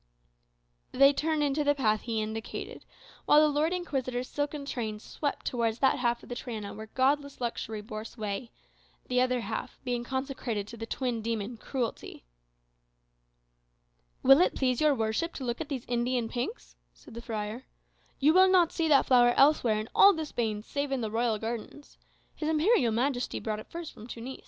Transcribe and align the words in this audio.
They 0.93 1.13
turned 1.13 1.43
into 1.43 1.63
the 1.63 1.75
path 1.75 2.01
he 2.01 2.23
indicated, 2.23 2.85
while 3.25 3.39
the 3.39 3.47
Lord 3.55 3.71
Inquisitor's 3.71 4.27
silken 4.27 4.65
train 4.65 4.99
swept 4.99 5.45
towards 5.45 5.77
that 5.77 5.99
half 5.99 6.23
of 6.23 6.29
the 6.29 6.33
Triana 6.33 6.73
where 6.73 6.87
godless 6.87 7.39
luxury 7.39 7.81
bore 7.81 8.03
sway; 8.03 8.49
the 9.09 9.21
other 9.21 9.41
half 9.41 9.79
being 9.83 10.03
consecrated 10.03 10.67
to 10.69 10.77
the 10.77 10.87
twin 10.87 11.21
demon, 11.21 11.55
cruelty. 11.55 12.23
"Will 14.23 14.41
it 14.41 14.55
please 14.55 14.81
your 14.81 14.95
worship 14.95 15.35
to 15.35 15.43
look 15.43 15.61
at 15.61 15.69
these 15.69 15.85
Indian 15.87 16.27
pinks?" 16.29 16.75
said 16.95 17.13
the 17.13 17.21
friar. 17.21 17.67
"You 18.17 18.33
will 18.33 18.49
not 18.49 18.71
see 18.71 18.87
that 18.87 19.05
flower 19.05 19.35
elsewhere 19.37 19.79
in 19.79 19.87
all 19.93 20.13
the 20.13 20.25
Spains, 20.25 20.65
save 20.65 20.91
in 20.91 21.01
the 21.01 21.11
royal 21.11 21.37
gardens. 21.37 21.99
His 22.33 22.49
Imperial 22.49 22.91
Majesty 22.91 23.39
brought 23.39 23.59
it 23.59 23.69
first 23.69 23.93
from 23.93 24.07
Tunis." 24.07 24.39